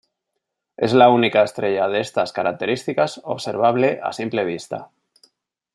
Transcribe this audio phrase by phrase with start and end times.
[0.85, 4.89] Es la única estrella de estas características observable a simple vista.